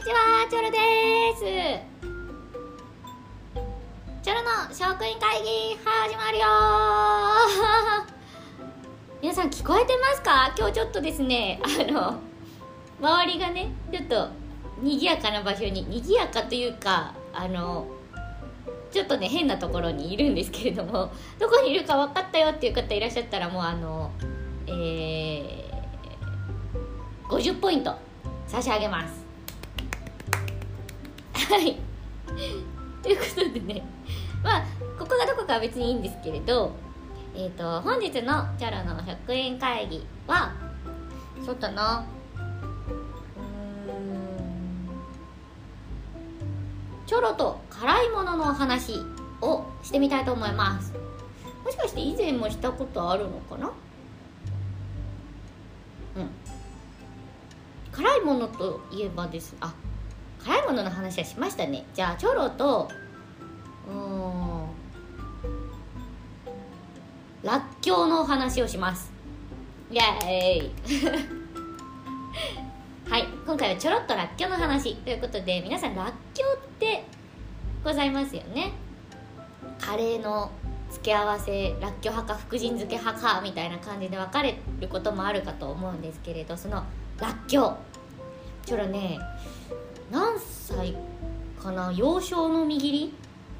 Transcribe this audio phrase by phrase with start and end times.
[0.00, 0.78] にちはチョロで
[1.36, 1.42] す。
[4.22, 6.46] チョロの職員会議始まるよ
[9.20, 10.54] 皆さん聞こえてますか？
[10.56, 11.60] 今日ちょっとですね。
[11.62, 12.18] あの
[12.98, 14.28] 周りがねちょっと
[14.80, 17.86] 賑やかな場所に賑やかというかあの
[18.90, 24.12] ちょっとね変なところにいるんですけれどもどこにいるか分かったよっていう方いらっしゃったらもうあの
[24.66, 27.94] えー、50ポイント
[28.46, 29.19] 差し上げます。
[31.50, 31.76] はい。
[33.02, 33.82] ということでね。
[34.44, 34.64] まあ
[34.96, 36.72] ここがどこかは別にいいんですけれど
[37.34, 40.52] えっ、ー、と本日のチャラの100円会議は
[41.44, 42.06] ちょっとな
[47.04, 49.00] チョロと辛いものの話
[49.42, 50.92] をしてみたいと思います。
[51.64, 53.72] もしかして以前もしたことあるのかな？
[56.16, 56.30] うん。
[57.90, 59.56] 辛いものといえばです。
[59.60, 59.74] あ
[60.44, 61.84] 辛いものの話はしましたね。
[61.94, 62.90] じゃあチョロと
[63.88, 64.66] うん。
[67.42, 69.12] らっきょうのお話をします。
[69.90, 70.72] イエーイ。
[73.10, 73.26] はい。
[73.44, 74.94] 今回はちょろっとらっきょうの話。
[74.96, 77.04] ということで皆さんらっきょうって
[77.84, 78.72] ございますよね。
[79.78, 80.50] カレーの
[80.90, 86.84] 付け合わせらっきょう派か福神漬け派かみたいな感じで分かれることもあるかと思うんですけれどその
[87.18, 87.76] らっきょう。
[88.66, 89.18] ちょらね
[90.10, 90.96] 何歳
[91.62, 91.92] かな？
[91.92, 93.14] 幼少のみぎり？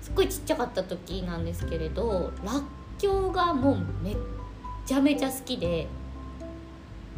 [0.00, 2.62] すっごいちっちゃかった時なんですけれどらっ
[2.98, 4.16] きょうがもうめっ
[4.86, 5.88] ちゃめちゃ好きで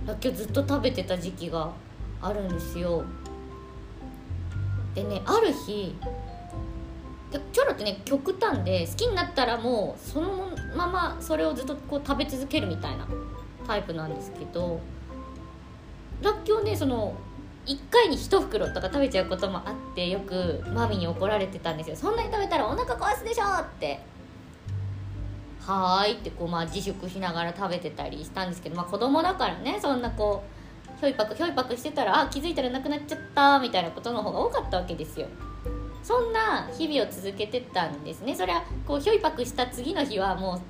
[0.06, 1.70] らっきょうずっと食べてた時期が
[2.22, 3.04] あるんですよ。
[4.94, 5.94] でねある日
[7.30, 13.06] チョロってね極端で好きになったらもうそのままそれをずっとこう食べ続けるみたいな
[13.66, 14.80] タイプなんですけど
[16.22, 17.14] らっきょうねその
[17.68, 24.00] 1回に1袋とか食べちゃうこともあってよくマミに怒られてたんですよそんなに食べたらお腹壊すでしょって
[25.60, 30.42] はーいってこうまあ自粛しながら食べてたりしたんですけどまあ子供だからねそんなこ
[30.96, 35.26] うひょいぱくひょいぱくしてたらあ気づいたらなくなっちゃったみたいなことの方が多かったわけですよ。
[36.02, 38.34] そんな日々を続けてたんですね。
[38.34, 40.60] それはこうひょいぱくした次の日はも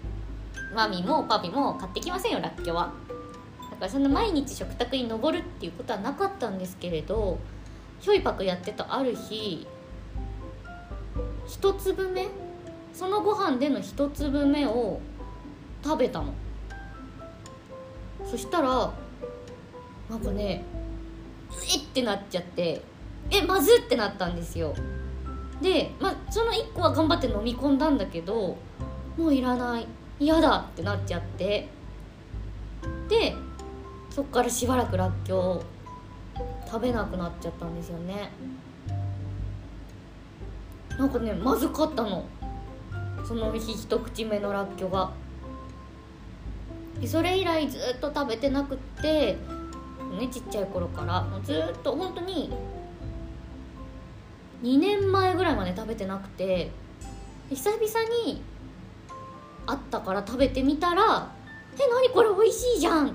[0.73, 2.93] うマミもパピも買ってきませんよらっきょうは。
[3.81, 7.39] かそんな毎日食卓に上るっていうことはなかったんですけれど
[8.01, 9.67] ひょいぱくやってたある日
[11.47, 12.29] 一粒目
[12.93, 15.01] そのご飯での一粒目を
[15.85, 16.35] 食べたの。
[18.29, 18.93] そしたら
[20.11, 20.65] なんかね
[21.75, 22.83] えってなっちゃって
[23.31, 24.75] えまずってなったんですよ。
[25.63, 28.57] で、まあ、その1個は頑張って飲み込んだんだけど
[29.17, 29.87] もういらない。
[30.21, 31.69] 嫌だってなっちゃって。
[34.19, 38.33] そっからしばらくらっきょう食べなくなっちゃったんですよね。
[40.99, 42.25] なんかねまずかったの。
[43.25, 45.13] その日一口目のらっきょうが。
[47.07, 49.37] それ以来ずっと食べてなくって
[50.19, 51.25] ねちっちゃい頃から。
[51.45, 52.53] ずっと本当に
[54.65, 56.73] 2年前ぐらいまで食べてなくて。
[57.51, 57.85] 久々
[58.27, 58.43] に
[59.65, 61.31] あったから食べてみたら
[61.79, 63.15] 「え何これ美味しいじゃん!」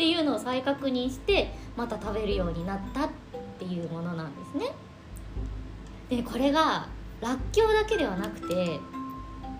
[0.00, 3.10] っていうのを再確認してまた食べるようになったっ
[3.58, 4.72] ていうものなんですね。
[6.08, 6.88] でこれが
[7.20, 8.80] らっきょうだけではなくて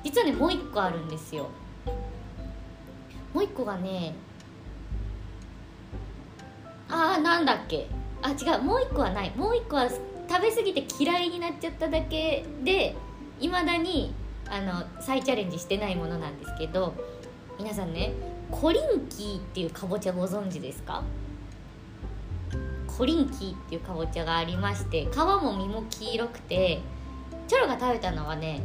[0.02, 1.50] 実はねもう一個あるんですよ。
[3.34, 4.14] もう一個がね
[6.88, 7.88] あーなんだっけ。
[8.22, 9.36] あ違うもう一個はない。
[9.36, 10.00] もう一個は食
[10.40, 12.96] べ過ぎて嫌いになっちゃっただけで
[13.40, 14.14] いまだに
[14.48, 16.94] あの再チャレンジしてないものなんですけど
[17.58, 18.14] 皆さんね
[18.50, 21.02] コリンキーっていうかぼちゃご存知ですか？
[22.86, 26.80] コリンキーっていうかぼちゃがありまして皮も身も黄色くて
[27.48, 28.60] チョロが食べたのはね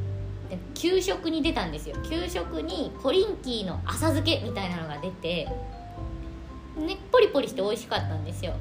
[0.74, 1.96] 給食に出たんですよ。
[2.08, 5.46] 給食にコリンキーの浅漬けみたいなのが出て
[6.78, 8.54] ねポリポリして美味しかったんですよ。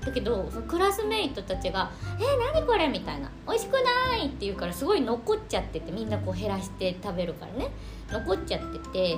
[0.00, 1.90] だけどそのクラスメイトたちが
[2.20, 7.70] 「えー、何これ?」みたいな「美味しくない!」って言うからすごい残っちゃっててみんなこう減らして食べるからね。
[8.08, 9.16] 残っちゃってて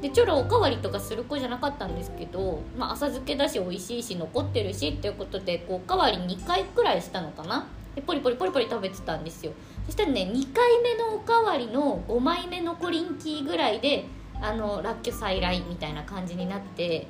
[0.00, 7.66] でちょろおかわりとかする子じゃなかったんですけど、まあ、浅漬けだし美味しいし残ってるしっていうことでこうおかわり2回くらいしたのかな。
[7.94, 9.52] でポリポリポリポリ食べてたんですよ。
[9.86, 14.06] そしたらね2回目のおかわりの5枚目のコリンキーぐらいで
[14.40, 17.08] あのらっきょ再来みたいな感じになってえ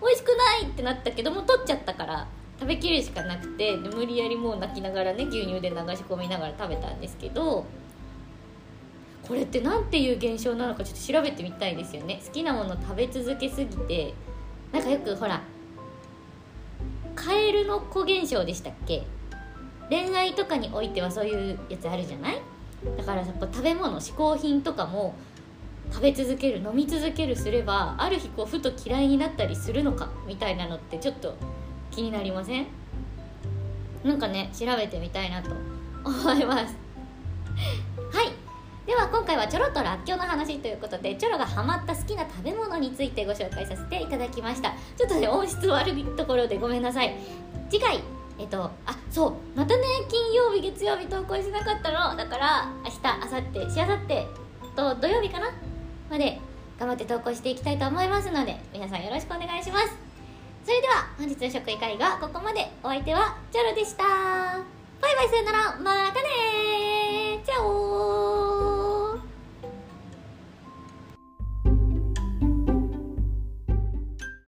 [0.00, 0.28] 美味しく
[0.62, 2.28] ないってなったけども取っちゃったから
[2.58, 7.64] 食べきるしかなくてで無理やりもう泣きながらね牛乳で流し込みながら食べたんですけど
[9.26, 12.20] これって何ていう現象なのかちょっと調べてみたいですよね。
[12.26, 14.14] 好きなもの食べ続けすぎて。
[14.72, 15.42] なんかよくほら
[17.14, 19.02] カエルの子現象でしたっけ？
[19.90, 22.40] 恋愛とかにおいてはそういうやつあるじゃない？
[22.96, 25.14] だからやっぱ食べ物嗜好品とかも
[25.92, 31.34] 食べ続ける飲み続けるすればある日こうふと嫌いになったりするのかみたいなのってちょっと
[31.90, 32.66] 気になりません？
[34.04, 35.50] なんかね調べてみたいなと
[36.02, 36.74] 思います。
[38.86, 44.70] では今回はちょろっとらっきょうの話ということでチョロがハマった好きな食べ物についてご紹介させていただきました。
[44.96, 47.16] ちょっとね音質悪いところでごめんなさい。
[47.70, 48.00] 次回
[48.38, 52.16] えっとあそうまたね金曜日月曜日投稿しなかったの。
[52.16, 52.98] だから明日
[53.54, 54.26] 明後日しあさって
[54.74, 55.52] と土曜日かな？
[56.10, 56.40] まで
[56.80, 59.94] 頑張って投稿していきたいと思いますので皆さんよろしくお願いします。
[60.64, 62.68] それでは本日の食育会がここまで。
[62.82, 64.02] お相手はチョロでした。
[64.04, 65.78] バイバイさよなら。
[65.78, 67.91] またねチャオ